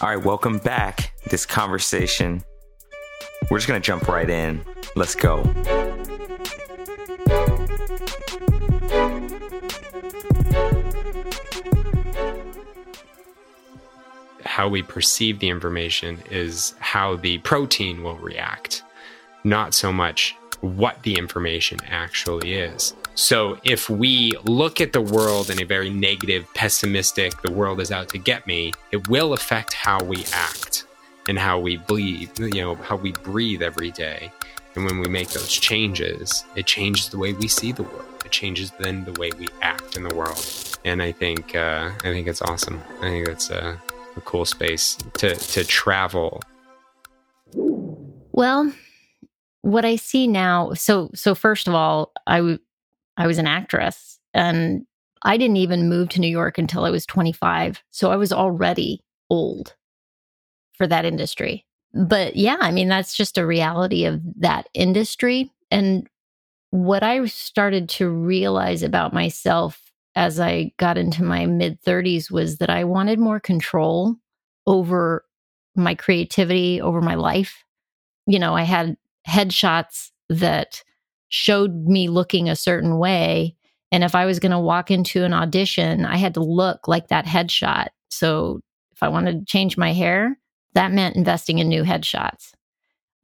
[0.00, 1.12] All right, welcome back.
[1.30, 2.42] This conversation.
[3.50, 4.62] We're just going to jump right in.
[4.96, 5.44] Let's go.
[14.44, 18.82] How we perceive the information is how the protein will react,
[19.44, 22.94] not so much what the information actually is.
[23.16, 27.92] So if we look at the world in a very negative, pessimistic, the world is
[27.92, 30.86] out to get me, it will affect how we act
[31.28, 34.32] and how we breathe, you know, how we breathe every day.
[34.74, 38.04] And when we make those changes, it changes the way we see the world.
[38.24, 40.44] It changes then the way we act in the world.
[40.84, 42.82] And I think uh, I think it's awesome.
[43.00, 43.80] I think that's a,
[44.16, 46.42] a cool space to to travel.
[48.32, 48.72] Well,
[49.62, 52.58] what I see now, so so first of all, I
[53.16, 54.86] I was an actress and
[55.22, 57.82] I didn't even move to New York until I was 25.
[57.90, 59.74] So I was already old
[60.76, 61.66] for that industry.
[61.94, 65.52] But yeah, I mean, that's just a reality of that industry.
[65.70, 66.08] And
[66.70, 69.80] what I started to realize about myself
[70.16, 74.16] as I got into my mid 30s was that I wanted more control
[74.66, 75.24] over
[75.76, 77.64] my creativity, over my life.
[78.26, 78.96] You know, I had
[79.28, 80.82] headshots that
[81.34, 83.56] showed me looking a certain way.
[83.90, 87.08] And if I was going to walk into an audition, I had to look like
[87.08, 87.88] that headshot.
[88.08, 88.60] So
[88.92, 90.38] if I wanted to change my hair,
[90.74, 92.52] that meant investing in new headshots.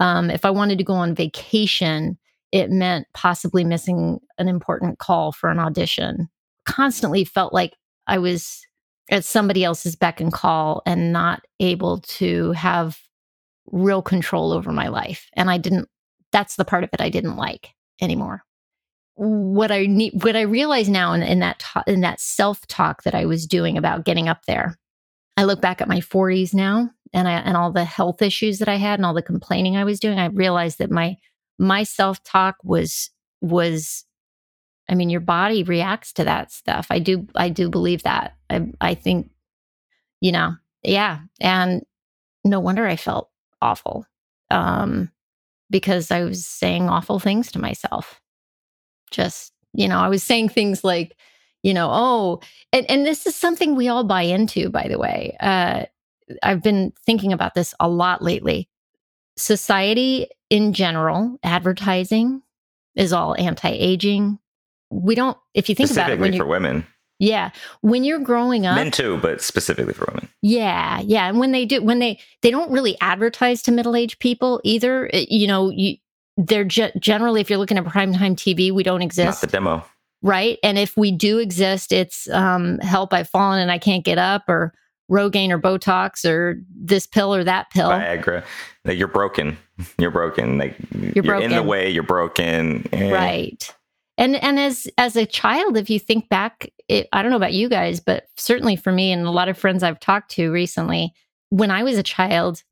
[0.01, 2.19] Um, if I wanted to go on vacation,
[2.51, 6.29] it meant possibly missing an important call for an audition.
[6.67, 7.75] Constantly felt like
[8.09, 8.61] I was
[9.09, 12.99] at somebody else's beck and call and not able to have
[13.71, 15.29] real control over my life.
[15.35, 15.89] And I didn't,
[16.33, 17.71] that's the part of it I didn't like
[18.01, 18.45] anymore.
[19.15, 23.15] What I need, what I realize now in, in that, in that self talk that
[23.15, 24.79] I was doing about getting up there,
[25.37, 28.69] I look back at my 40s now and I, and all the health issues that
[28.69, 30.19] I had and all the complaining I was doing.
[30.19, 31.17] I realized that my,
[31.59, 33.11] my self talk was,
[33.41, 34.05] was,
[34.89, 36.87] I mean, your body reacts to that stuff.
[36.91, 38.37] I do, I do believe that.
[38.49, 39.31] I, I think,
[40.21, 41.21] you know, yeah.
[41.41, 41.83] And
[42.45, 44.07] no wonder I felt awful.
[44.51, 45.11] Um,
[45.71, 48.21] because I was saying awful things to myself.
[49.11, 51.17] Just, you know, I was saying things like,
[51.63, 52.41] you know, oh,
[52.73, 55.37] and, and this is something we all buy into, by the way.
[55.41, 55.85] Uh,
[56.43, 58.69] I've been thinking about this a lot lately.
[59.37, 62.43] Society in general, advertising
[62.97, 64.39] is all anti aging.
[64.91, 66.87] We don't, if you think about it, when for women,
[67.21, 67.51] yeah.
[67.83, 70.29] When you're growing up, men too, but specifically for women.
[70.43, 71.01] Yeah.
[71.01, 71.29] Yeah.
[71.29, 75.09] And when they do, when they, they don't really advertise to middle aged people either.
[75.13, 75.97] You know, you,
[76.39, 79.43] they're ge- generally, if you're looking at primetime TV, we don't exist.
[79.43, 79.85] Not the demo.
[80.23, 80.59] Right.
[80.63, 84.49] And if we do exist, it's um, help, I've fallen and I can't get up
[84.49, 84.73] or
[85.11, 87.91] Rogaine or Botox or this pill or that pill.
[87.91, 88.45] Viagra.
[88.87, 89.59] You're broken.
[89.99, 90.57] You're broken.
[90.57, 91.51] Like you're, you're broken.
[91.51, 91.91] in the way.
[91.91, 92.89] You're broken.
[92.93, 93.11] Eh.
[93.11, 93.75] Right.
[94.21, 97.55] And and as as a child, if you think back, it, I don't know about
[97.55, 101.15] you guys, but certainly for me and a lot of friends I've talked to recently,
[101.49, 102.63] when I was a child,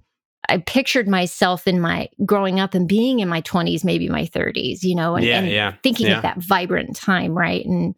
[0.51, 4.83] I pictured myself in my growing up and being in my 20s, maybe my 30s,
[4.83, 6.19] you know, and, yeah, and yeah, thinking yeah.
[6.19, 7.65] of that vibrant time, right?
[7.65, 7.95] And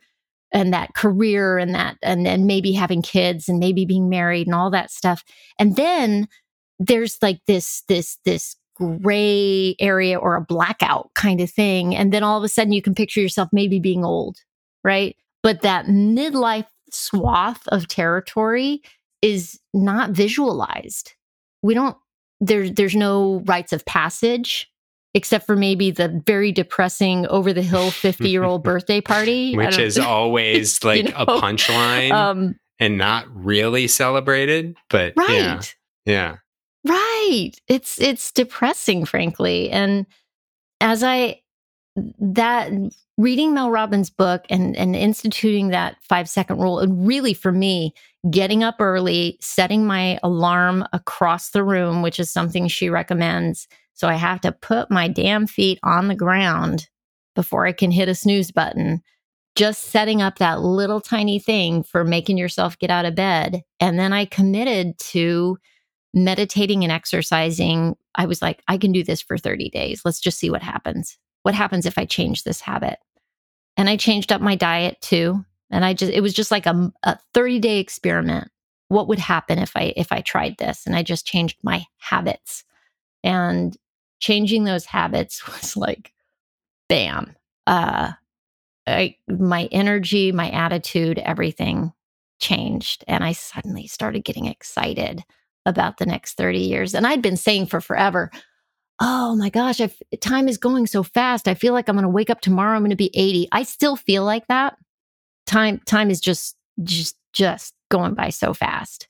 [0.53, 4.55] and that career and that and then maybe having kids and maybe being married and
[4.55, 5.25] all that stuff.
[5.59, 6.28] And then
[6.78, 11.95] there's like this this this gray area or a blackout kind of thing.
[11.95, 14.39] And then all of a sudden you can picture yourself maybe being old,
[14.83, 15.17] right?
[15.43, 18.83] But that midlife swath of territory
[19.23, 21.15] is not visualized.
[21.63, 21.97] We don't,
[22.41, 24.71] there, there's no rites of passage
[25.13, 29.77] except for maybe the very depressing over the hill 50 year old birthday party which
[29.77, 31.17] is always like you know?
[31.19, 35.63] a punchline um, and not really celebrated but right yeah,
[36.05, 36.37] yeah
[37.31, 37.61] Right.
[37.69, 39.71] It's it's depressing, frankly.
[39.71, 40.07] And
[40.81, 41.43] as I
[42.19, 42.73] that
[43.19, 47.95] reading Mel Robbins' book and and instituting that five second rule, and really for me,
[48.31, 53.69] getting up early, setting my alarm across the room, which is something she recommends.
[53.95, 56.89] So I have to put my damn feet on the ground
[57.37, 59.03] before I can hit a snooze button.
[59.54, 63.63] Just setting up that little tiny thing for making yourself get out of bed.
[63.78, 65.59] And then I committed to
[66.12, 70.03] meditating and exercising, I was like, I can do this for 30 days.
[70.04, 71.18] Let's just see what happens.
[71.42, 72.98] What happens if I change this habit?
[73.77, 75.45] And I changed up my diet too.
[75.71, 78.51] And I just, it was just like a, a 30 day experiment.
[78.89, 80.84] What would happen if I, if I tried this?
[80.86, 82.65] And I just changed my habits
[83.22, 83.77] and
[84.18, 86.13] changing those habits was like,
[86.89, 87.36] bam.
[87.66, 88.13] Uh,
[88.86, 91.92] I, my energy, my attitude, everything
[92.41, 95.22] changed and I suddenly started getting excited
[95.66, 96.95] about the next 30 years.
[96.95, 98.30] And I'd been saying for forever,
[99.01, 101.48] oh my gosh, I've, time is going so fast.
[101.48, 102.77] I feel like I'm going to wake up tomorrow.
[102.77, 103.48] I'm going to be 80.
[103.53, 104.77] I still feel like that.
[105.47, 109.09] Time, time is just, just, just going by so fast.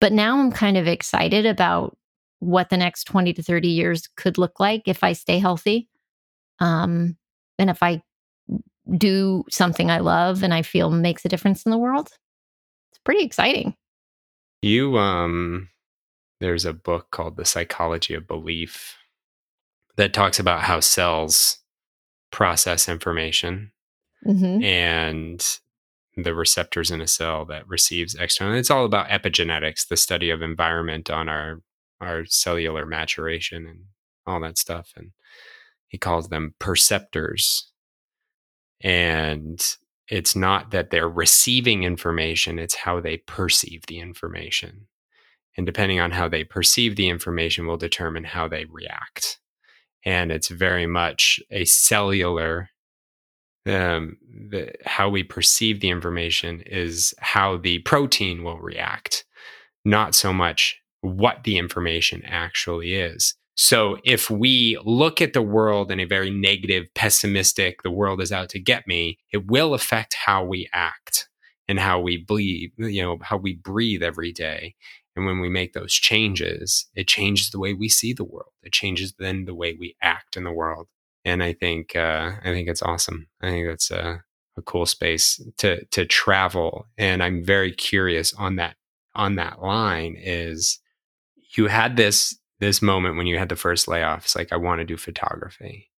[0.00, 1.96] But now I'm kind of excited about
[2.40, 5.88] what the next 20 to 30 years could look like if I stay healthy.
[6.58, 7.16] Um,
[7.58, 8.02] and if I
[8.96, 12.08] do something I love and I feel makes a difference in the world.
[12.90, 13.74] It's pretty exciting.
[14.62, 15.68] You, um,
[16.40, 18.96] there's a book called The Psychology of Belief
[19.96, 21.58] that talks about how cells
[22.30, 23.72] process information
[24.26, 24.62] mm-hmm.
[24.62, 25.58] and
[26.16, 28.54] the receptors in a cell that receives external.
[28.54, 31.62] It's all about epigenetics, the study of environment on our
[32.00, 33.80] our cellular maturation and
[34.26, 34.92] all that stuff.
[34.96, 35.10] And
[35.86, 37.64] he calls them perceptors.
[38.80, 39.62] And
[40.08, 44.86] it's not that they're receiving information, it's how they perceive the information.
[45.60, 49.38] And depending on how they perceive the information will determine how they react.
[50.06, 52.70] And it's very much a cellular
[53.66, 54.16] um,
[54.48, 59.26] the, how we perceive the information is how the protein will react,
[59.84, 63.34] not so much what the information actually is.
[63.56, 68.32] So if we look at the world in a very negative, pessimistic, the world is
[68.32, 71.28] out to get me, it will affect how we act
[71.68, 74.74] and how we breathe, you know, how we breathe every day.
[75.16, 78.52] And when we make those changes, it changes the way we see the world.
[78.62, 80.88] It changes then the way we act in the world.
[81.24, 83.28] And I think uh, I think it's awesome.
[83.42, 84.22] I think that's a,
[84.56, 86.86] a cool space to to travel.
[86.96, 88.76] And I'm very curious on that
[89.14, 90.78] on that line is
[91.56, 94.24] you had this this moment when you had the first layoff.
[94.24, 95.90] It's like I want to do photography.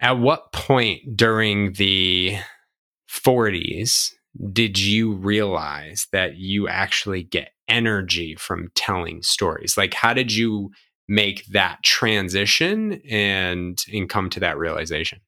[0.00, 2.38] At what point during the
[3.10, 4.12] 40s
[4.52, 9.76] did you realize that you actually get energy from telling stories?
[9.76, 10.70] Like, how did you
[11.08, 15.20] make that transition and and come to that realization?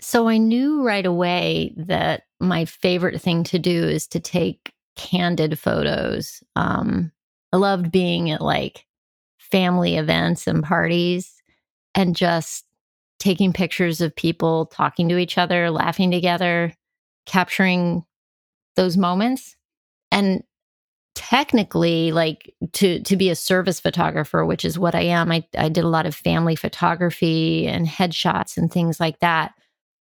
[0.00, 5.58] So I knew right away that my favorite thing to do is to take candid
[5.58, 6.42] photos.
[6.54, 7.10] Um,
[7.52, 8.86] I loved being at like
[9.38, 11.42] family events and parties
[11.94, 12.64] and just
[13.18, 16.72] taking pictures of people talking to each other, laughing together,
[17.26, 18.04] capturing
[18.78, 19.56] those moments.
[20.10, 20.42] And
[21.14, 25.68] technically like to to be a service photographer which is what i am i, I
[25.68, 29.52] did a lot of family photography and headshots and things like that.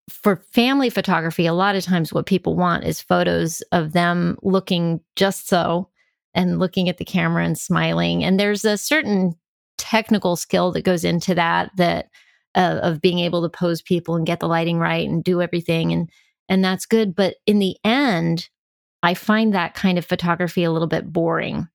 [0.09, 5.01] For family photography a lot of times what people want is photos of them looking
[5.15, 5.89] just so
[6.38, 8.24] and looking at the camera and smiling.
[8.24, 9.33] And there's a certain
[9.79, 12.09] technical skill that goes into that that
[12.56, 15.91] uh, of being able to pose people and get the lighting right and do everything.
[15.91, 16.09] And
[16.47, 17.15] and that's good.
[17.15, 18.50] But in the end
[19.07, 21.69] I find that kind of photography a little bit boring.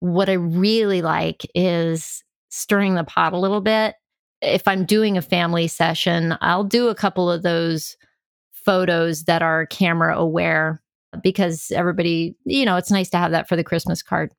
[0.00, 3.94] What I really like is stirring the pot a little bit.
[4.42, 7.96] If I'm doing a family session, I'll do a couple of those
[8.52, 10.82] photos that are camera aware
[11.22, 14.30] because everybody, you know, it's nice to have that for the Christmas card.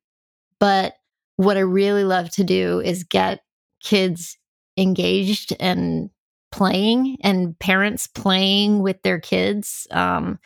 [0.60, 0.94] But
[1.34, 3.40] what I really love to do is get
[3.82, 4.38] kids
[4.76, 6.10] engaged and
[6.52, 9.88] playing and parents playing with their kids.
[9.90, 10.38] Um,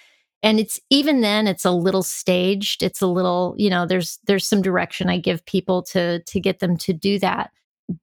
[0.44, 2.82] and it's even then it's a little staged.
[2.84, 6.60] It's a little you know there's there's some direction i give people to to get
[6.60, 7.50] them to do that.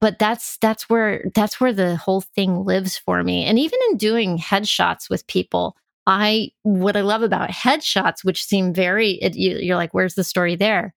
[0.00, 3.44] But that's that's where that's where the whole thing lives for me.
[3.44, 8.74] And even in doing headshots with people i what i love about headshots which seem
[8.74, 10.92] very it, you, you're like where's the story there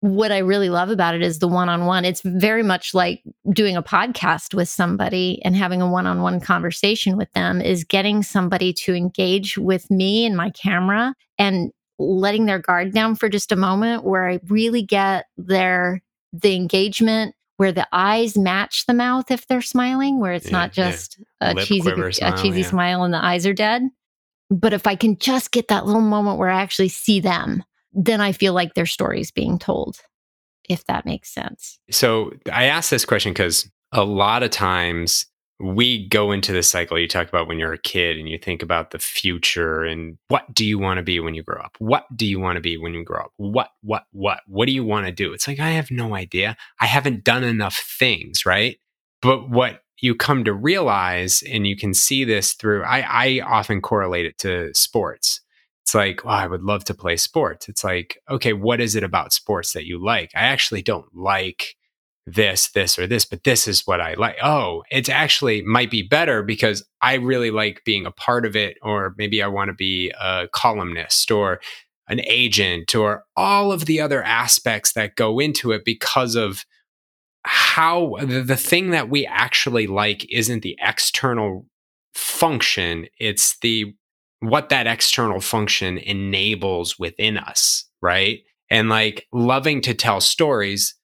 [0.00, 2.04] what I really love about it is the one on one.
[2.04, 6.40] It's very much like doing a podcast with somebody and having a one on one
[6.40, 12.46] conversation with them, is getting somebody to engage with me and my camera and letting
[12.46, 16.02] their guard down for just a moment where I really get their
[16.32, 20.72] the engagement where the eyes match the mouth if they're smiling, where it's yeah, not
[20.72, 21.50] just yeah.
[21.50, 22.66] a cheesy smile, a cheesy yeah.
[22.66, 23.82] smile and the eyes are dead.
[24.48, 27.62] But if I can just get that little moment where I actually see them
[27.92, 29.98] then I feel like their story's being told,
[30.68, 31.78] if that makes sense.
[31.90, 35.26] So I asked this question because a lot of times
[35.62, 38.62] we go into the cycle you talk about when you're a kid and you think
[38.62, 41.76] about the future and what do you want to be when you grow up?
[41.78, 43.32] What do you want to be when you grow up?
[43.36, 44.40] What, what, what?
[44.46, 45.34] What do you want to do?
[45.34, 46.56] It's like, I have no idea.
[46.80, 48.78] I haven't done enough things, right?
[49.20, 53.82] But what you come to realize, and you can see this through, I, I often
[53.82, 55.42] correlate it to sports
[55.90, 57.68] it's like, oh, I would love to play sports.
[57.68, 60.30] It's like, okay, what is it about sports that you like?
[60.36, 61.74] I actually don't like
[62.26, 64.36] this, this, or this, but this is what I like.
[64.40, 68.76] Oh, it's actually might be better because I really like being a part of it,
[68.82, 71.60] or maybe I want to be a columnist, or
[72.06, 76.64] an agent or all of the other aspects that go into it because of
[77.42, 81.66] how the thing that we actually like isn't the external
[82.14, 83.94] function it's the
[84.40, 88.40] what that external function enables within us right?
[88.70, 90.94] And like loving to tell stories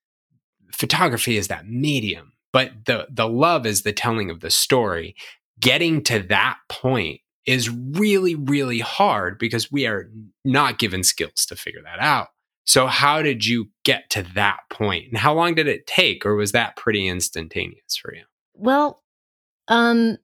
[0.73, 5.15] photography is that medium but the the love is the telling of the story.
[5.61, 10.11] Getting to that point is really really hard because we are
[10.45, 12.29] not given skills to figure that out.
[12.65, 15.05] So how did you get to that point?
[15.09, 18.23] And how long did it take or was that pretty instantaneous for you?
[18.55, 19.03] Well,
[19.69, 20.17] um,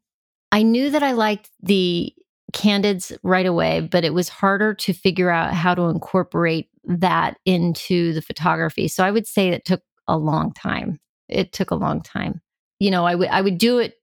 [0.51, 2.15] I knew that I liked the
[2.53, 8.13] candids right away, but it was harder to figure out how to incorporate that into
[8.13, 8.89] the photography.
[8.89, 10.99] So I would say it took a long time.
[11.29, 12.41] It took a long time.
[12.79, 13.95] You know, I would I would do it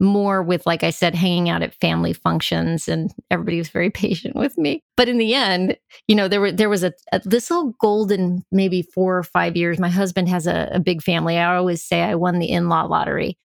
[0.00, 4.34] more with like I said hanging out at family functions and everybody was very patient
[4.34, 4.82] with me.
[4.96, 5.76] But in the end,
[6.08, 9.56] you know, there were there was a, a this little golden maybe 4 or 5
[9.56, 9.78] years.
[9.78, 11.38] My husband has a, a big family.
[11.38, 13.38] I always say I won the in-law lottery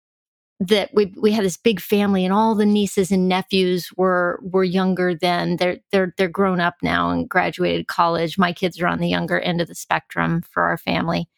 [0.60, 4.64] that we we had this big family and all the nieces and nephews were were
[4.64, 8.38] younger then they're they're they're grown up now and graduated college.
[8.38, 11.30] My kids are on the younger end of the spectrum for our family.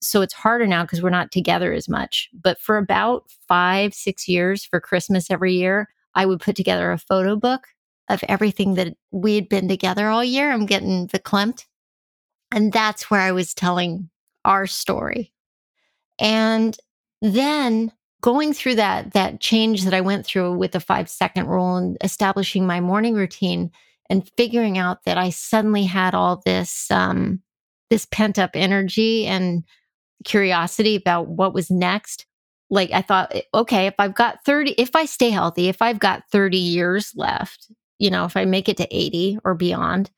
[0.00, 2.28] So it's harder now because we're not together as much.
[2.34, 6.98] But for about 5 6 years for christmas every year i would put together a
[6.98, 7.68] photo book
[8.08, 10.50] of everything that we had been together all year.
[10.50, 11.64] I'm getting the verklempt.
[12.52, 14.10] And that's where i was telling
[14.44, 15.32] our story.
[16.18, 16.76] And
[17.22, 17.92] then
[18.24, 21.98] going through that that change that I went through with the 5 second rule and
[22.00, 23.70] establishing my morning routine
[24.08, 27.42] and figuring out that I suddenly had all this um
[27.90, 29.62] this pent up energy and
[30.24, 32.24] curiosity about what was next
[32.70, 36.22] like I thought okay if I've got 30 if I stay healthy if I've got
[36.32, 40.10] 30 years left you know if I make it to 80 or beyond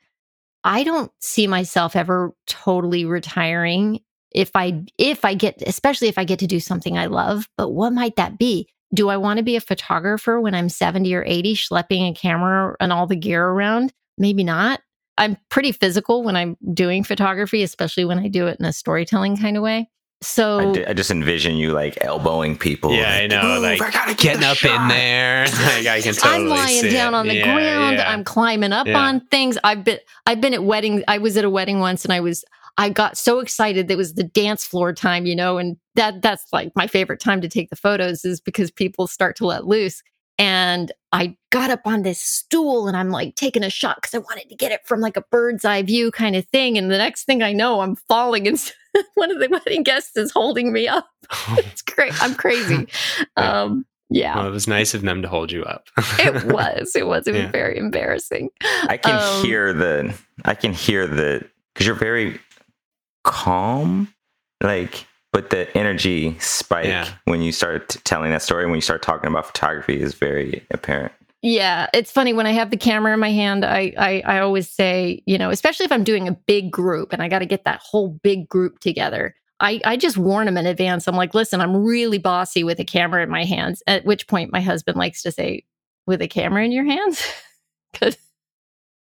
[0.62, 3.98] I don't see myself ever totally retiring
[4.36, 7.70] if I if I get especially if I get to do something I love, but
[7.70, 8.68] what might that be?
[8.94, 12.76] Do I want to be a photographer when I'm 70 or 80 schlepping a camera
[12.78, 13.92] and all the gear around?
[14.16, 14.80] Maybe not.
[15.18, 19.36] I'm pretty physical when I'm doing photography, especially when I do it in a storytelling
[19.38, 19.88] kind of way.
[20.22, 22.92] So I, just envision you like elbowing people.
[22.92, 23.60] Yeah, like, I know.
[23.60, 25.44] Like I gotta get getting the up in there.
[25.46, 27.16] like I can totally I'm lying see down it.
[27.18, 27.96] on the Yeah, ground.
[27.98, 28.10] yeah.
[28.10, 28.98] I'm climbing up Yeah.
[28.98, 29.58] on things.
[29.64, 31.02] I've been I've been at weddings.
[31.08, 32.44] I was at a wedding once and I was
[32.78, 36.20] I got so excited that it was the dance floor time, you know, and that
[36.22, 39.66] that's like my favorite time to take the photos is because people start to let
[39.66, 40.02] loose.
[40.38, 44.18] And I got up on this stool and I'm like taking a shot because I
[44.18, 46.76] wanted to get it from like a bird's eye view kind of thing.
[46.76, 48.58] And the next thing I know, I'm falling and
[49.14, 51.08] one of the wedding guests is holding me up.
[51.56, 52.12] It's great.
[52.22, 52.86] I'm crazy.
[53.38, 53.62] Yeah.
[53.62, 54.36] Um, yeah.
[54.36, 55.88] Well, it was nice of them to hold you up.
[56.18, 56.94] it was.
[56.94, 57.26] It was.
[57.26, 57.50] It was Yeah.
[57.50, 58.50] very embarrassing.
[58.88, 60.14] I can Um, hear the.
[60.44, 62.38] I can hear the because you're very
[63.26, 64.08] calm,
[64.62, 67.08] like, but the energy spike Yeah.
[67.26, 70.64] when you start t- telling that story, when you start talking about photography, is very
[70.70, 71.12] apparent.
[71.42, 73.64] Yeah, it's funny when I have the camera in my hand.
[73.64, 77.22] I, I I always say, you know, especially if I'm doing a big group and
[77.22, 79.34] I got to get that whole big group together.
[79.60, 81.06] I I just warn them in advance.
[81.06, 83.82] I'm like, listen, I'm really bossy with a camera in my hands.
[83.86, 85.64] At which point, my husband likes to say,
[86.06, 87.22] "With a camera in your hands,"
[87.92, 88.16] because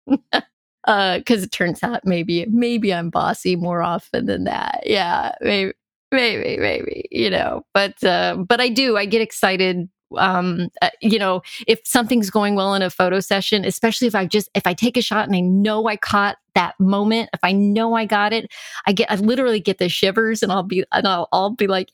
[0.86, 4.82] because it turns out maybe maybe I'm bossy more often than that.
[4.86, 5.74] Yeah, maybe
[6.12, 7.64] maybe maybe you know.
[7.74, 8.98] But uh, but I do.
[8.98, 13.64] I get excited um uh, you know if something's going well in a photo session
[13.66, 16.78] especially if i just if i take a shot and i know i caught that
[16.80, 18.52] moment if i know i got it
[18.86, 21.92] i get i literally get the shivers and i'll be and i'll, I'll be like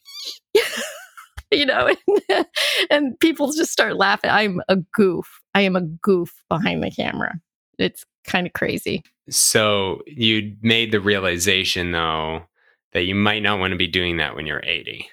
[1.51, 1.93] you know
[2.29, 2.45] and,
[2.89, 7.35] and people just start laughing i'm a goof i am a goof behind the camera
[7.77, 12.43] it's kind of crazy so you made the realization though
[12.93, 15.07] that you might not want to be doing that when you're 80.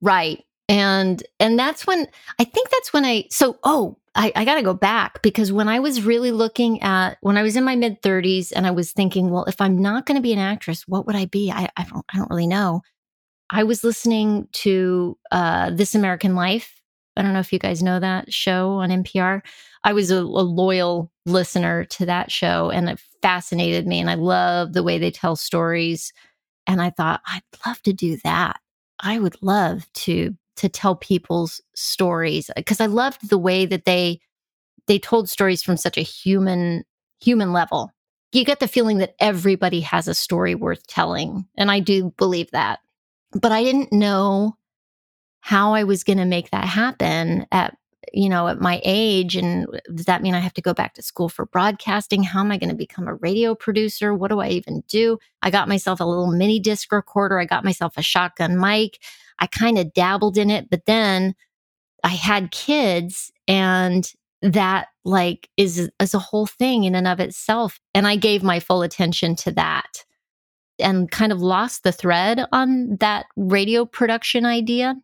[0.00, 0.42] Right.
[0.68, 2.06] And and that's when
[2.38, 5.78] I think that's when I so oh I, I gotta go back because when I
[5.78, 9.30] was really looking at when I was in my mid 30s and I was thinking,
[9.30, 11.52] well, if I'm not gonna be an actress, what would I be?
[11.52, 12.82] I, I don't I don't really know.
[13.48, 16.75] I was listening to uh This American Life.
[17.16, 19.42] I don't know if you guys know that show on NPR.
[19.84, 24.14] I was a, a loyal listener to that show and it fascinated me and I
[24.14, 26.12] love the way they tell stories.
[26.66, 28.60] And I thought, I'd love to do that.
[29.00, 34.20] I would love to to tell people's stories because I loved the way that they
[34.86, 36.84] they told stories from such a human
[37.20, 37.92] human level.
[38.32, 42.50] You get the feeling that everybody has a story worth telling, and I do believe
[42.52, 42.80] that.
[43.32, 44.56] But I didn't know
[45.40, 47.76] how I was going to make that happen at
[48.12, 49.36] you know, at my age.
[49.36, 52.22] And does that mean I have to go back to school for broadcasting?
[52.22, 54.14] How am I going to become a radio producer?
[54.14, 55.18] What do I even do?
[55.42, 57.38] I got myself a little mini disc recorder.
[57.38, 58.98] I got myself a shotgun mic.
[59.38, 61.34] I kind of dabbled in it, but then
[62.04, 64.10] I had kids and
[64.42, 67.80] that like is, is a whole thing in and of itself.
[67.94, 70.04] And I gave my full attention to that
[70.78, 74.94] and kind of lost the thread on that radio production idea.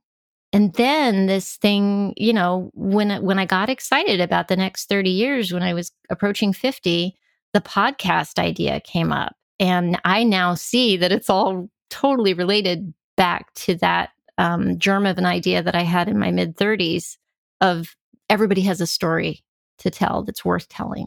[0.53, 5.09] And then this thing, you know, when when I got excited about the next 30
[5.11, 7.17] years when I was approaching 50,
[7.55, 9.35] the podcast idea came up.
[9.59, 15.19] And I now see that it's all totally related back to that um, germ of
[15.19, 17.17] an idea that I had in my mid 30s
[17.61, 17.97] of
[18.29, 19.43] everybody has a story
[19.79, 21.07] to tell that's worth telling.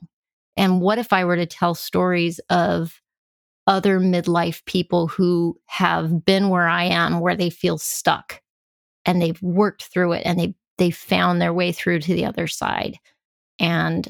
[0.58, 3.02] And what if I were to tell stories of
[3.68, 8.42] other midlife people who have been where I am, where they feel stuck
[9.06, 12.48] and they've worked through it and they they found their way through to the other
[12.48, 12.98] side.
[13.60, 14.10] And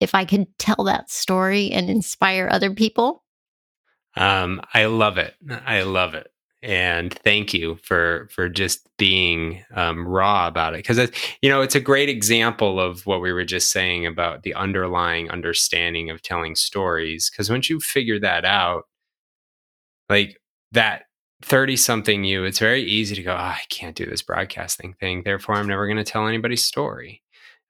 [0.00, 3.24] if I could tell that story and inspire other people.
[4.16, 5.34] Um, I love it.
[5.66, 6.30] I love it
[6.64, 11.10] and thank you for for just being um, raw about it because
[11.42, 15.30] you know it's a great example of what we were just saying about the underlying
[15.30, 18.84] understanding of telling stories because once you figure that out
[20.08, 20.40] like
[20.72, 21.02] that
[21.44, 25.22] 30 something you it's very easy to go oh, i can't do this broadcasting thing
[25.24, 27.22] therefore i'm never going to tell anybody's story.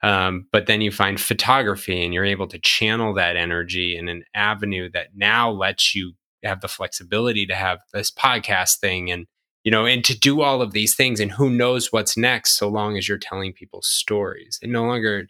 [0.05, 4.25] Um, but then you find photography and you're able to channel that energy in an
[4.35, 6.13] avenue that now lets you
[6.43, 9.27] have the flexibility to have this podcast thing and
[9.63, 12.69] you know and to do all of these things and who knows what's next so
[12.69, 14.59] long as you're telling people stories.
[14.63, 15.27] And no longer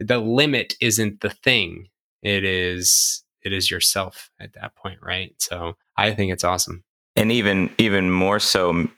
[0.00, 1.88] the limit isn't the thing
[2.22, 5.34] it is it is yourself at that point right?
[5.38, 6.82] So i think it's awesome
[7.16, 8.88] and even even more so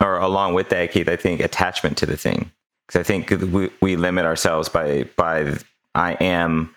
[0.00, 2.50] or along with that keith i think attachment to the thing
[2.86, 5.56] because i think we, we limit ourselves by by
[5.94, 6.74] i am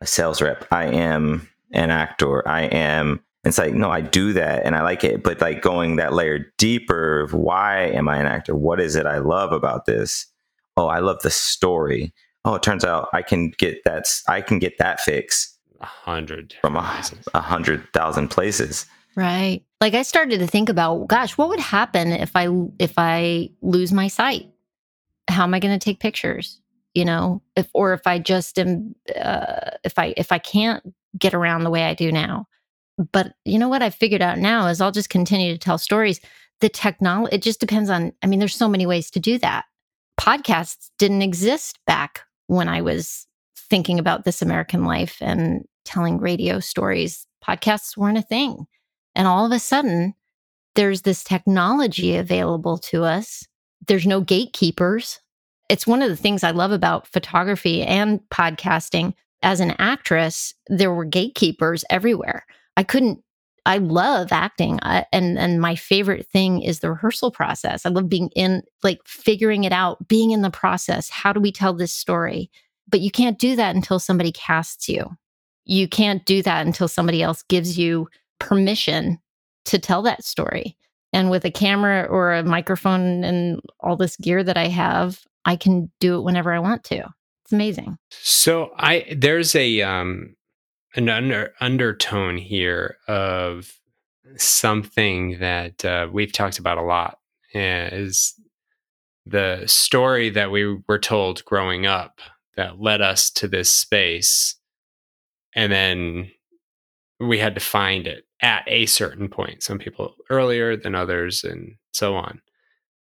[0.00, 4.64] a sales rep i am an actor i am it's like, no, I do that
[4.64, 5.22] and I like it.
[5.22, 8.54] But like going that layer deeper of why am I an actor?
[8.54, 10.26] What is it I love about this?
[10.76, 12.12] Oh, I love the story.
[12.44, 16.54] Oh, it turns out I can get that I can get that fix a hundred
[16.62, 18.86] from a, a hundred thousand places.
[19.16, 19.62] Right.
[19.80, 22.48] Like I started to think about, gosh, what would happen if I
[22.78, 24.50] if I lose my sight?
[25.28, 26.60] How am I going to take pictures?
[26.94, 31.34] You know, if or if I just am, uh, if I if I can't get
[31.34, 32.46] around the way I do now,
[33.12, 36.20] but you know what I figured out now is I'll just continue to tell stories.
[36.60, 39.64] The technology, it just depends on, I mean, there's so many ways to do that.
[40.18, 46.60] Podcasts didn't exist back when I was thinking about this American life and telling radio
[46.60, 47.26] stories.
[47.44, 48.66] Podcasts weren't a thing.
[49.14, 50.14] And all of a sudden,
[50.74, 53.46] there's this technology available to us.
[53.86, 55.20] There's no gatekeepers.
[55.68, 59.14] It's one of the things I love about photography and podcasting.
[59.42, 62.44] As an actress, there were gatekeepers everywhere.
[62.76, 63.20] I couldn't
[63.66, 67.86] I love acting I, and and my favorite thing is the rehearsal process.
[67.86, 71.08] I love being in like figuring it out, being in the process.
[71.08, 72.50] How do we tell this story?
[72.88, 75.16] But you can't do that until somebody casts you.
[75.64, 79.18] You can't do that until somebody else gives you permission
[79.66, 80.76] to tell that story.
[81.12, 85.56] And with a camera or a microphone and all this gear that I have, I
[85.56, 87.04] can do it whenever I want to.
[87.44, 87.96] It's amazing.
[88.10, 90.34] So I there's a um
[90.96, 93.72] an under, undertone here of
[94.36, 97.18] something that uh, we've talked about a lot
[97.52, 98.34] is
[99.26, 102.20] the story that we were told growing up
[102.56, 104.56] that led us to this space
[105.54, 106.30] and then
[107.20, 111.76] we had to find it at a certain point some people earlier than others and
[111.92, 112.40] so on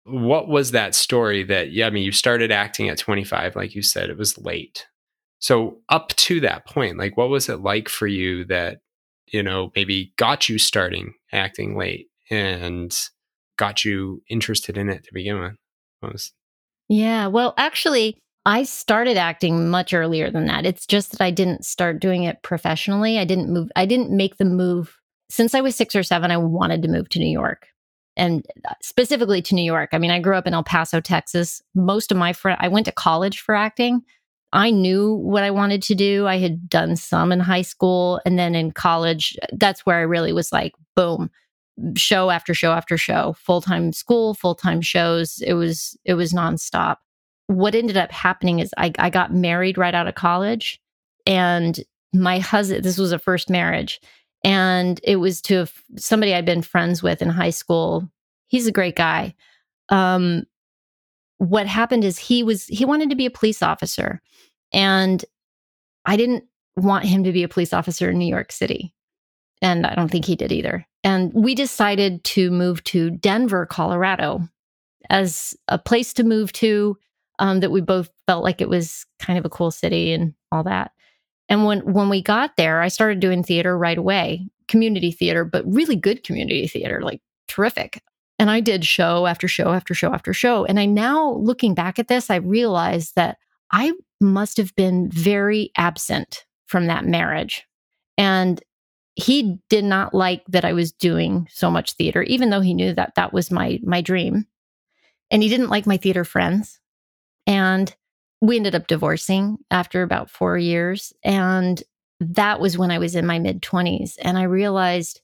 [0.05, 3.81] what was that story that yeah i mean you started acting at 25 like you
[3.81, 4.85] said it was late
[5.45, 8.79] so up to that point, like what was it like for you that,
[9.27, 12.91] you know, maybe got you starting acting late and
[13.55, 15.53] got you interested in it to begin with?
[16.01, 16.33] Was-
[16.89, 20.65] yeah, well, actually, I started acting much earlier than that.
[20.65, 23.17] It's just that I didn't start doing it professionally.
[23.17, 24.97] I didn't move, I didn't make the move.
[25.29, 27.67] Since I was six or seven, I wanted to move to New York
[28.15, 29.89] and uh, specifically to New York.
[29.93, 31.61] I mean, I grew up in El Paso, Texas.
[31.73, 34.03] Most of my friends, I went to college for acting,
[34.55, 36.27] I knew what I wanted to do.
[36.27, 39.37] I had done some in high school and then in college.
[39.51, 41.29] That's where I really was like, boom,
[41.97, 45.41] show after show after show, full time school, full time shows.
[45.45, 46.97] It was it was nonstop.
[47.47, 50.81] What ended up happening is I, I got married right out of college,
[51.25, 51.79] and
[52.13, 52.83] my husband.
[52.83, 54.01] This was a first marriage,
[54.43, 58.09] and it was to somebody I'd been friends with in high school.
[58.47, 59.35] He's a great guy.
[59.89, 60.43] Um,
[61.37, 64.21] what happened is he was he wanted to be a police officer
[64.73, 65.23] and
[66.05, 66.43] I didn't
[66.75, 68.93] want him to be a police officer in New York City.
[69.61, 70.85] And I don't think he did either.
[71.03, 74.47] And we decided to move to Denver, Colorado
[75.09, 76.97] as a place to move to
[77.39, 80.63] um, that we both felt like it was kind of a cool city and all
[80.63, 80.91] that.
[81.49, 85.63] And when when we got there, I started doing theater right away, community theater, but
[85.65, 88.01] really good community theater, like terrific.
[88.39, 90.65] And I did show after show after show after show.
[90.65, 93.37] And I now looking back at this, I realized that
[93.71, 97.63] I must have been very absent from that marriage.
[98.17, 98.61] And
[99.15, 102.93] he did not like that I was doing so much theater, even though he knew
[102.93, 104.45] that that was my my dream.
[105.31, 106.79] And he didn't like my theater friends.
[107.47, 107.93] And
[108.41, 111.13] we ended up divorcing after about four years.
[111.23, 111.81] And
[112.19, 114.13] that was when I was in my mid 20s.
[114.21, 115.21] And I realized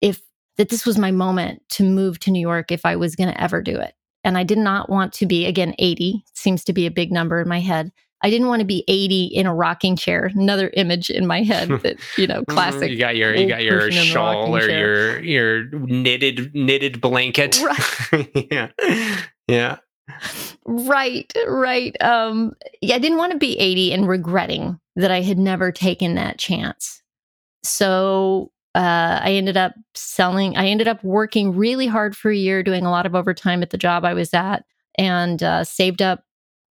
[0.00, 0.20] if
[0.56, 3.40] that this was my moment to move to New York if I was going to
[3.40, 3.94] ever do it.
[4.22, 7.40] And I did not want to be, again, 80 seems to be a big number
[7.40, 7.92] in my head.
[8.22, 10.30] I didn't want to be 80 in a rocking chair.
[10.34, 12.90] Another image in my head that, you know, mm, classic.
[12.90, 15.22] you got your you got your shawl or chair.
[15.22, 17.60] your your knitted knitted blanket.
[17.60, 18.30] Right.
[18.50, 18.70] yeah.
[19.46, 19.76] Yeah.
[20.66, 21.96] Right, right.
[22.02, 26.14] Um yeah, I didn't want to be 80 and regretting that I had never taken
[26.14, 27.02] that chance.
[27.62, 32.62] So uh, I ended up selling, I ended up working really hard for a year,
[32.62, 34.64] doing a lot of overtime at the job I was at,
[34.98, 36.24] and uh, saved up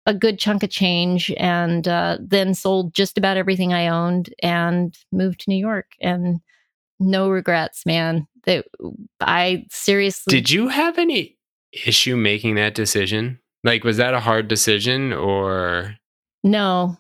[0.06, 4.98] a good chunk of change and uh, then sold just about everything I owned and
[5.12, 5.88] moved to New York.
[6.00, 6.40] And
[7.00, 8.28] no regrets, man.
[8.44, 8.66] That
[9.20, 10.32] I seriously.
[10.32, 11.37] Did you have any
[11.86, 13.40] issue making that decision?
[13.64, 15.96] Like, was that a hard decision or?
[16.44, 16.98] No,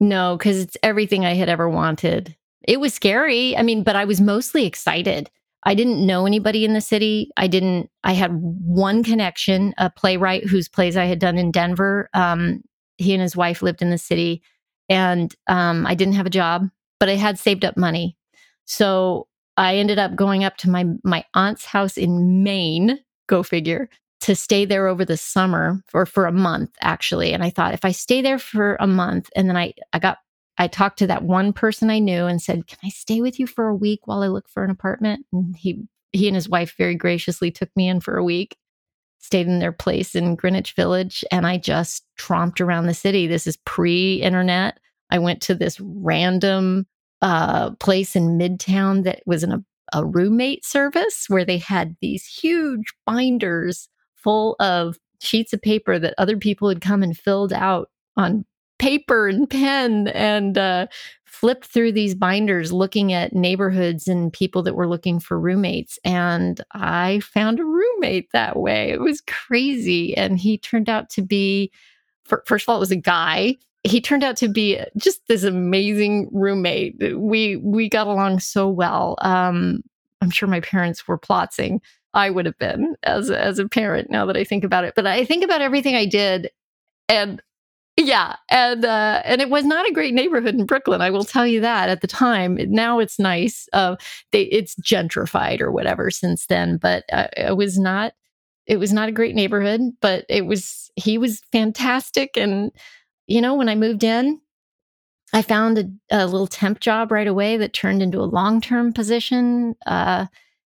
[0.00, 2.36] no, because it's everything I had ever wanted.
[2.66, 3.56] It was scary.
[3.56, 5.30] I mean, but I was mostly excited.
[5.64, 7.30] I didn't know anybody in the city.
[7.36, 12.08] I didn't, I had one connection, a playwright whose plays I had done in Denver.
[12.14, 12.62] Um,
[12.96, 14.42] he and his wife lived in the city,
[14.88, 16.68] and um, I didn't have a job,
[17.00, 18.16] but I had saved up money.
[18.64, 23.88] So I ended up going up to my my aunt's house in Maine, go figure,
[24.20, 27.32] to stay there over the summer or for a month actually.
[27.32, 30.18] And I thought if I stay there for a month and then I I got
[30.58, 33.46] I talked to that one person I knew and said, "Can I stay with you
[33.46, 36.74] for a week while I look for an apartment?" And he he and his wife
[36.76, 38.56] very graciously took me in for a week.
[39.20, 43.26] Stayed in their place in Greenwich Village and I just tromped around the city.
[43.26, 44.78] This is pre-internet.
[45.10, 46.86] I went to this random
[47.20, 49.52] uh, place in Midtown that was in
[49.92, 56.14] a, roommate service where they had these huge binders full of sheets of paper that
[56.18, 58.44] other people had come and filled out on
[58.78, 60.86] paper and pen and uh,
[61.24, 65.98] flipped through these binders looking at neighborhoods and people that were looking for roommates.
[66.04, 68.90] And I found a roommate that way.
[68.90, 70.16] It was crazy.
[70.16, 71.70] And he turned out to be,
[72.24, 73.56] first of all, it was a guy.
[73.84, 76.96] He turned out to be just this amazing roommate.
[77.16, 79.16] We we got along so well.
[79.22, 79.82] Um,
[80.20, 81.80] I'm sure my parents were plotting.
[82.14, 84.94] I would have been as as a parent now that I think about it.
[84.96, 86.50] But I think about everything I did
[87.08, 87.42] and
[87.96, 91.00] yeah, and uh, and it was not a great neighborhood in Brooklyn.
[91.00, 92.56] I will tell you that at the time.
[92.68, 93.68] Now it's nice.
[93.72, 93.96] Uh,
[94.30, 98.12] they, it's gentrified or whatever since then, but uh, it was not.
[98.66, 100.92] It was not a great neighborhood, but it was.
[100.94, 102.70] He was fantastic, and
[103.28, 104.40] you know, when I moved in,
[105.32, 108.92] I found a, a little temp job right away that turned into a long term
[108.92, 109.76] position.
[109.86, 110.26] Uh,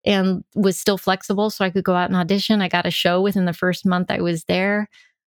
[0.06, 2.62] and was still flexible so I could go out and audition.
[2.62, 4.88] I got a show within the first month I was there.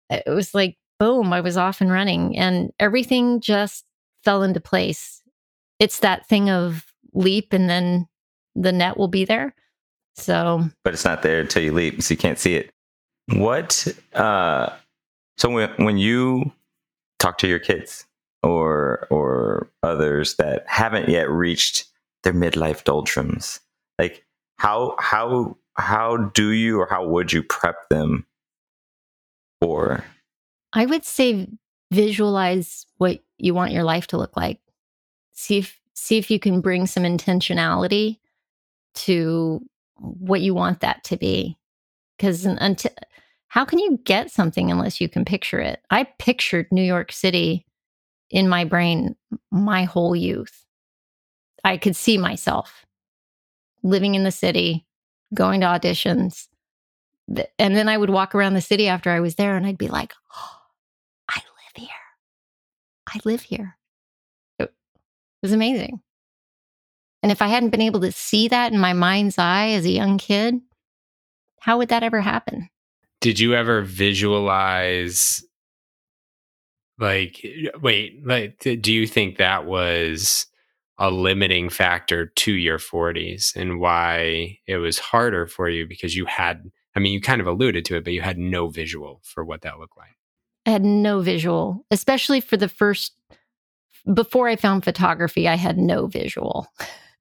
[0.09, 3.85] It was like boom, I was off and running and everything just
[4.25, 5.23] fell into place.
[5.79, 8.07] It's that thing of leap and then
[8.55, 9.55] the net will be there.
[10.15, 12.71] So, but it's not there until you leap, so you can't see it.
[13.33, 14.71] What, uh,
[15.37, 16.53] so when, when you
[17.23, 18.07] talk to your kids
[18.43, 21.87] or, or others that haven't yet reached
[22.25, 23.61] their midlife doldrums,
[23.99, 24.25] like
[24.59, 28.27] how, how, how do you or how would you prep them
[29.61, 30.05] for
[30.73, 31.49] I would say
[31.91, 34.61] visualize what you want your life to look like.
[35.33, 38.19] See if see if you can bring some intentionality
[38.95, 39.61] to
[39.99, 41.59] what you want that to be.
[42.17, 42.93] Because until
[43.53, 45.83] how can you get something unless you can picture it?
[45.91, 47.67] I pictured New York City
[48.31, 49.15] in my brain
[49.51, 50.65] my whole youth.
[51.62, 52.87] I could see myself
[53.83, 54.87] living in the city,
[55.35, 56.47] going to auditions.
[57.59, 59.88] And then I would walk around the city after I was there and I'd be
[59.88, 60.57] like, oh,
[61.29, 61.88] I live here.
[63.07, 63.77] I live here.
[64.61, 64.73] It
[65.43, 66.01] was amazing.
[67.23, 69.91] And if I hadn't been able to see that in my mind's eye as a
[69.91, 70.59] young kid,
[71.61, 72.71] how would that ever happen?
[73.23, 75.43] Did you ever visualize
[76.99, 77.45] like
[77.81, 80.47] wait like do you think that was
[80.99, 86.27] a limiting factor to your 40s and why it was harder for you because you
[86.27, 89.45] had i mean you kind of alluded to it but you had no visual for
[89.45, 90.17] what that looked like
[90.67, 93.15] I had no visual, especially for the first
[94.13, 96.67] before I found photography, I had no visual.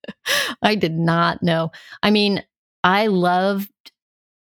[0.64, 1.72] I did not know.
[2.02, 2.44] I mean,
[2.84, 3.90] I loved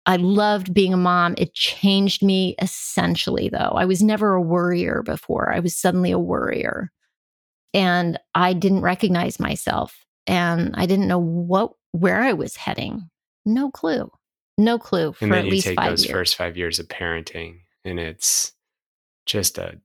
[0.06, 1.34] I loved being a mom.
[1.36, 3.74] It changed me essentially though.
[3.74, 5.52] I was never a worrier before.
[5.52, 6.92] I was suddenly a worrier.
[7.74, 13.10] And I didn't recognize myself and I didn't know what where I was heading.
[13.44, 14.10] No clue.
[14.56, 16.12] No clue for and then at you least take five those years.
[16.12, 18.52] first five years of parenting and it's
[19.26, 19.78] just a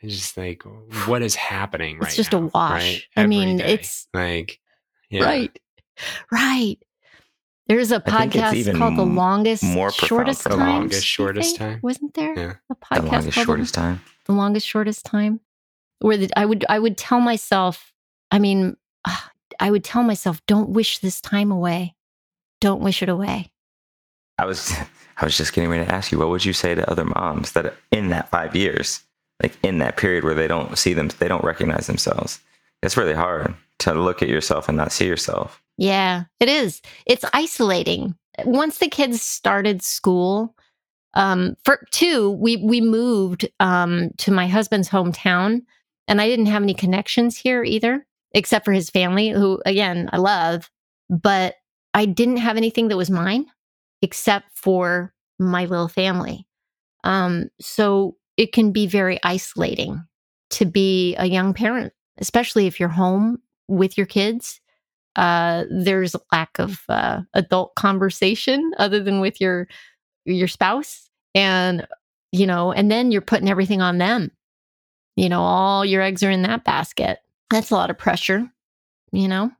[0.00, 0.62] it's just like
[1.06, 2.82] what is happening right it's just now, a wash.
[2.82, 3.02] right?
[3.16, 3.74] I mean, day.
[3.74, 4.60] it's like
[5.08, 5.24] yeah.
[5.24, 5.58] right.
[6.30, 6.76] Right.
[7.68, 10.68] There's a podcast called The Longest more Shortest for The Time.
[10.68, 11.56] Longest Shortest?
[11.56, 11.80] Time?
[11.82, 12.52] Wasn't there Yeah.
[12.52, 14.00] a The podcast longest, called shortest the, time.
[14.26, 15.40] the Longest Shortest Time?
[16.00, 17.92] Where the, I would I would tell myself,
[18.30, 18.76] I mean,
[19.58, 21.94] I would tell myself, don't wish this time away.
[22.60, 23.50] Don't wish it away.
[24.38, 24.72] I was
[25.18, 27.52] I was just getting ready to ask you, what would you say to other moms
[27.52, 29.00] that in that five years,
[29.42, 32.40] like in that period where they don't see them, they don't recognize themselves.
[32.82, 35.62] It's really hard to look at yourself and not see yourself.
[35.78, 36.80] Yeah, it is.
[37.06, 38.14] It's isolating.
[38.44, 40.54] Once the kids started school,
[41.14, 45.62] um, for two, we we moved um, to my husband's hometown,
[46.08, 50.18] and I didn't have any connections here either, except for his family, who again I
[50.18, 50.70] love,
[51.08, 51.54] but
[51.94, 53.46] I didn't have anything that was mine
[54.02, 56.46] except for my little family.
[57.04, 60.04] Um, so it can be very isolating
[60.50, 64.60] to be a young parent, especially if you're home with your kids
[65.16, 69.66] uh, there's a lack of uh, adult conversation other than with your
[70.26, 71.86] your spouse and
[72.32, 74.30] you know and then you're putting everything on them.
[75.16, 77.18] You know all your eggs are in that basket.
[77.50, 78.46] That's a lot of pressure
[79.10, 79.50] you know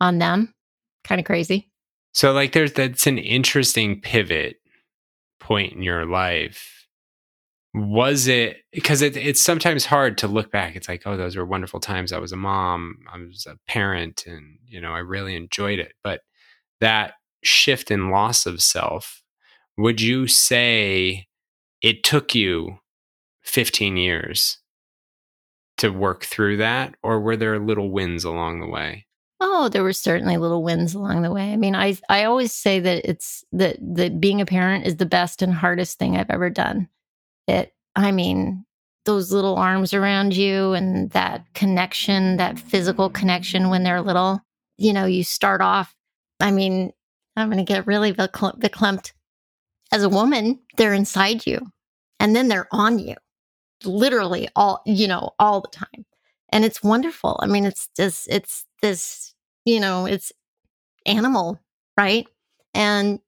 [0.00, 0.54] on them.
[1.04, 1.70] Kind of crazy.
[2.14, 4.56] So like there's that's an interesting pivot
[5.38, 6.85] point in your life.
[7.76, 10.76] Was it because it, it's sometimes hard to look back.
[10.76, 12.10] It's like, oh, those were wonderful times.
[12.10, 15.92] I was a mom, I was a parent, and you know, I really enjoyed it.
[16.02, 16.22] But
[16.80, 19.22] that shift in loss of self,
[19.76, 21.26] would you say
[21.82, 22.78] it took you
[23.42, 24.58] 15 years
[25.76, 29.06] to work through that, or were there little wins along the way?
[29.38, 31.52] Oh, there were certainly little wins along the way.
[31.52, 35.04] I mean, I I always say that it's that that being a parent is the
[35.04, 36.88] best and hardest thing I've ever done.
[37.46, 38.64] It I mean,
[39.04, 44.40] those little arms around you and that connection, that physical connection when they're little.
[44.78, 45.96] You know, you start off
[46.40, 46.92] I mean,
[47.36, 49.12] I'm going to get really verklempt.
[49.92, 51.60] As a woman, they're inside you
[52.20, 53.14] and then they're on you.
[53.84, 56.04] Literally all, you know, all the time.
[56.50, 57.38] And it's wonderful.
[57.42, 60.32] I mean, it's just it's this, you know, it's
[61.04, 61.60] animal,
[61.96, 62.26] right?
[62.74, 63.20] And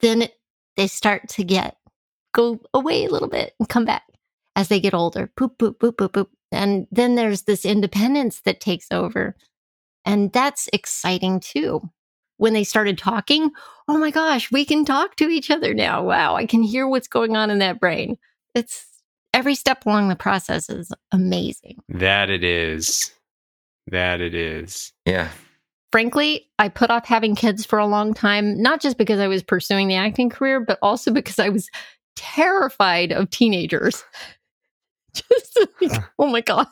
[0.00, 0.34] then it,
[0.76, 1.76] they start to get
[2.32, 4.04] go away a little bit and come back
[4.56, 5.30] as they get older.
[5.38, 6.28] Boop, boop, boop, boop, boop.
[6.50, 9.36] And then there's this independence that takes over.
[10.04, 11.80] And that's exciting too.
[12.38, 13.50] When they started talking,
[13.86, 16.02] oh my gosh, we can talk to each other now.
[16.02, 18.16] Wow, I can hear what's going on in that brain.
[18.54, 18.84] It's
[19.32, 21.78] every step along the process is amazing.
[21.88, 23.12] That it is.
[23.86, 24.92] That it is.
[25.06, 25.28] Yeah.
[25.92, 29.42] frankly, I put off having kids for a long time, not just because I was
[29.42, 31.68] pursuing the acting career, but also because I was
[32.16, 34.04] terrified of teenagers.
[35.14, 36.66] Just like, oh my God,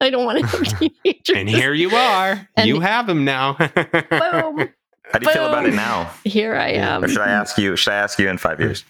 [0.00, 1.36] I don't want to have teenagers.
[1.36, 2.48] And here you are.
[2.56, 3.54] And- you have them now.
[3.54, 3.68] boom,
[5.12, 6.10] How do you feel about it now?
[6.24, 7.04] here I am.
[7.04, 7.76] Or should I ask you?
[7.76, 8.84] Should I ask you in five years?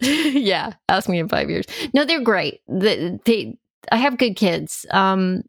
[0.00, 1.64] yeah, ask me in five years.
[1.94, 2.60] No, they're great.
[2.68, 3.56] They, they
[3.90, 4.84] I have good kids.
[4.90, 5.42] Um,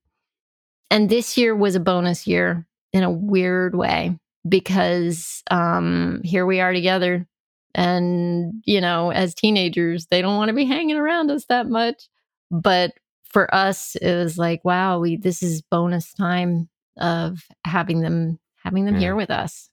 [0.90, 6.60] and this year was a bonus year in a weird way because um, here we
[6.60, 7.28] are together,
[7.76, 12.08] and you know, as teenagers, they don't want to be hanging around us that much.
[12.52, 12.92] But
[13.26, 18.86] for us, it was like, wow, we this is bonus time of having them having
[18.86, 19.00] them Yeah.
[19.02, 19.70] here with us.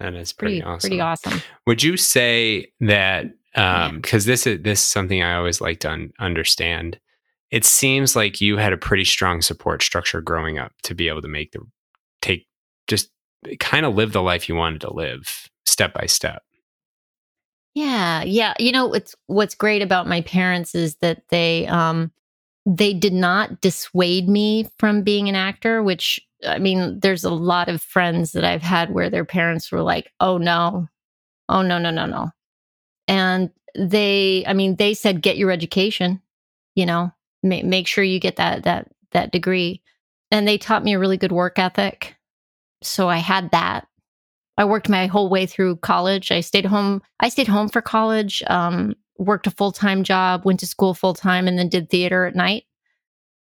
[0.00, 0.88] that is pretty, Pretty awesome.
[0.90, 1.42] pretty awesome.
[1.66, 3.86] Would you say that Yeah.
[3.86, 7.00] um because this is this is something I always like to un- understand.
[7.50, 11.22] It seems like you had a pretty strong support structure growing up to be able
[11.22, 11.60] to make the
[12.20, 12.46] take
[12.86, 13.08] just
[13.58, 16.42] kind of live the life you wanted to live step by step.
[17.78, 18.54] Yeah, yeah.
[18.58, 22.10] You know, what's what's great about my parents is that they um
[22.66, 27.68] they did not dissuade me from being an actor, which I mean, there's a lot
[27.68, 30.88] of friends that I've had where their parents were like, "Oh no.
[31.48, 32.30] Oh no, no, no, no."
[33.08, 36.22] And they, I mean, they said get your education,
[36.76, 37.12] you know,
[37.42, 39.82] ma- make sure you get that that that degree,
[40.30, 42.16] and they taught me a really good work ethic.
[42.82, 43.88] So I had that.
[44.58, 46.30] I worked my whole way through college.
[46.30, 47.00] I stayed home.
[47.20, 48.42] I stayed home for college.
[48.48, 52.26] Um, worked a full time job, went to school full time, and then did theater
[52.26, 52.64] at night,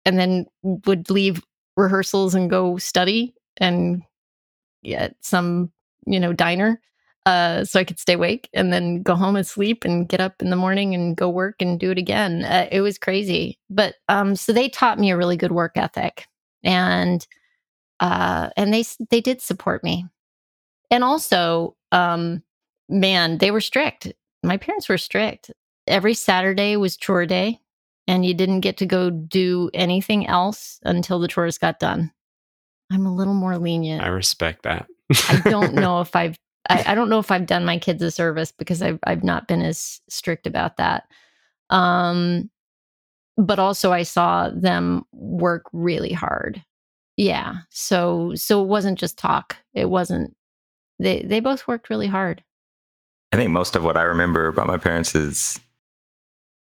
[0.05, 1.43] and then would leave
[1.77, 4.03] rehearsals and go study and
[4.93, 5.71] at some
[6.07, 6.81] you know diner
[7.27, 10.41] uh, so I could stay awake and then go home and sleep and get up
[10.41, 12.43] in the morning and go work and do it again.
[12.45, 16.27] Uh, it was crazy, but um, so they taught me a really good work ethic,
[16.65, 17.27] and
[18.01, 20.07] uh, and they they did support me,
[20.91, 22.43] and also, um,
[22.89, 24.13] man, they were strict.
[24.43, 25.51] My parents were strict.
[25.87, 27.61] Every Saturday was chore day,
[28.07, 32.13] and you didn't get to go do anything else until the chores got done.
[32.91, 34.03] I'm a little more lenient.
[34.03, 34.87] I respect that.
[35.29, 36.39] I don't know if I've
[36.71, 39.49] I, I, don't know if I've done my kids a service because I've I've not
[39.49, 41.05] been as strict about that.
[41.71, 42.51] Um,
[43.37, 46.63] but also I saw them work really hard.
[47.17, 47.57] Yeah.
[47.71, 49.57] So so it wasn't just talk.
[49.75, 50.35] It wasn't
[50.99, 52.43] they they both worked really hard.
[53.33, 55.61] I think most of what I remember about my parents is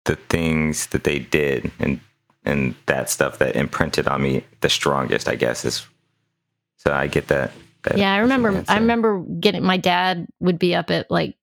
[0.04, 2.00] the things that they did and
[2.44, 5.86] and that stuff that imprinted on me the strongest, I guess, is
[6.76, 7.50] so I get that
[7.94, 8.64] yeah, I remember.
[8.68, 11.36] I remember getting my dad would be up at like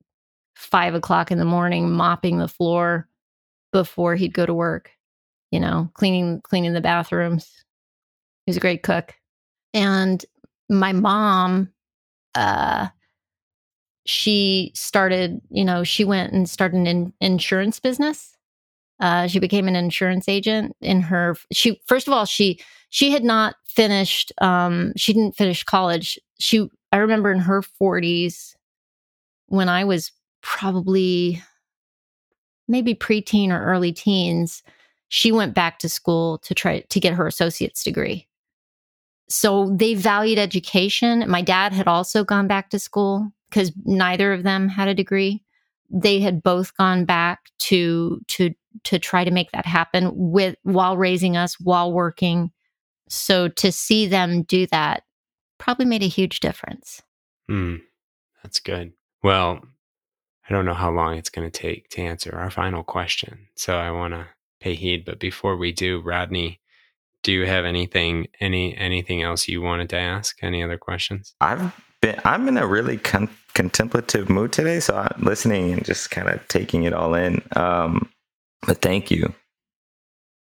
[0.56, 3.08] five o'clock in the morning, mopping the floor
[3.72, 4.91] before he'd go to work.
[5.52, 7.50] You know, cleaning cleaning the bathrooms.
[8.46, 9.13] He was a great cook,
[9.74, 10.24] and
[10.69, 11.72] my mom,
[12.36, 12.88] uh,
[14.06, 15.41] she started.
[15.50, 18.38] You know, she went and started an in- insurance business.
[19.00, 21.36] Uh, she became an insurance agent in her.
[21.52, 24.32] She first of all she she had not finished.
[24.39, 28.56] Um, she didn't finish college she I remember in her 40s
[29.48, 31.41] when I was probably
[32.67, 34.62] maybe preteen or early teens,
[35.08, 38.28] she went back to school to try to get her associate's degree.
[39.34, 41.26] So they valued education.
[41.28, 45.43] My dad had also gone back to school because neither of them had a degree.
[45.89, 50.98] They had both gone back to to to try to make that happen with while
[50.98, 52.52] raising us, while working.
[53.10, 55.02] So to see them do that
[55.58, 57.02] probably made a huge difference.
[57.50, 57.82] Mm,
[58.43, 58.93] that's good.
[59.24, 59.62] Well,
[60.48, 63.48] I don't know how long it's going to take to answer our final question.
[63.56, 64.28] So I want to
[64.60, 65.06] pay heed.
[65.06, 66.60] But before we do, Rodney,
[67.23, 70.38] do you have anything, any, anything else you wanted to ask?
[70.41, 71.33] Any other questions?
[71.41, 74.79] I've been, I'm in a really con- contemplative mood today.
[74.79, 77.41] So I'm listening and just kind of taking it all in.
[77.55, 78.09] Um,
[78.65, 79.33] but thank you.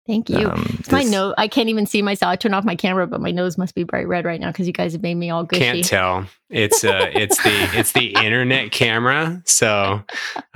[0.08, 0.50] Thank you.
[0.50, 2.32] Um, my nose, I can't even see myself.
[2.32, 4.65] I turned off my camera, but my nose must be bright red right now because
[4.65, 5.62] you guys have made me all gushy.
[5.62, 6.26] Can't tell.
[6.50, 10.02] It's uh, it's the it's the internet camera, so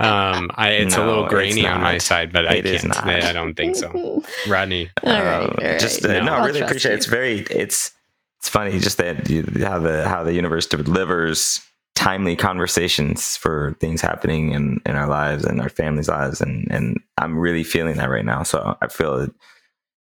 [0.00, 3.24] um, I it's no, a little grainy on my side, but it I can't.
[3.24, 4.22] I don't think so.
[4.48, 5.78] Rodney, all right, all right.
[5.78, 6.92] just uh, no, no I really appreciate.
[6.92, 6.96] It.
[6.96, 7.92] It's very it's
[8.38, 11.60] it's funny just that you, how the how the universe delivers
[11.94, 16.40] timely conversations for things happening in, in our lives and our families' lives.
[16.40, 18.42] And, and I'm really feeling that right now.
[18.42, 19.28] So I feel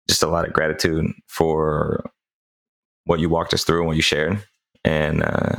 [0.08, 2.04] just a lot of gratitude for
[3.04, 4.42] what you walked us through and what you shared.
[4.84, 5.56] And, uh,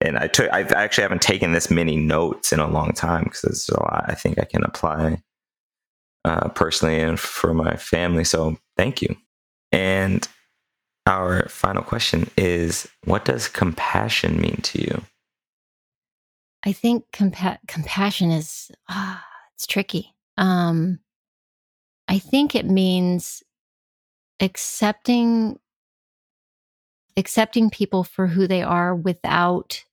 [0.00, 3.42] and I took, I actually haven't taken this many notes in a long time because
[3.42, 5.22] there's a lot I think I can apply
[6.24, 8.24] uh, personally and for my family.
[8.24, 9.16] So thank you.
[9.72, 10.26] And
[11.06, 15.02] our final question is what does compassion mean to you?
[16.64, 20.14] I think compa- compassion is ah, it's tricky.
[20.36, 21.00] Um,
[22.08, 23.42] I think it means
[24.40, 25.58] accepting
[27.16, 29.84] accepting people for who they are without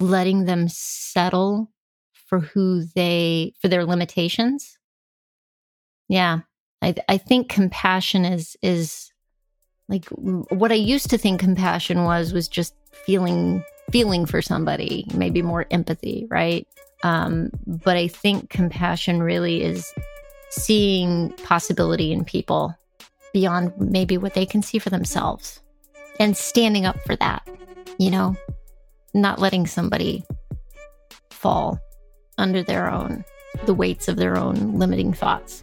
[0.00, 1.70] letting them settle
[2.12, 4.78] for who they for their limitations.
[6.08, 6.40] Yeah,
[6.82, 9.12] I I think compassion is is
[9.88, 15.42] like what I used to think compassion was was just feeling feeling for somebody, maybe
[15.42, 16.66] more empathy, right?
[17.02, 19.92] Um, but I think compassion really is
[20.50, 22.76] seeing possibility in people
[23.32, 25.60] beyond maybe what they can see for themselves
[26.18, 27.46] and standing up for that,
[27.98, 28.34] you know,
[29.12, 30.24] not letting somebody
[31.30, 31.78] fall
[32.38, 33.24] under their own,
[33.66, 35.62] the weights of their own limiting thoughts.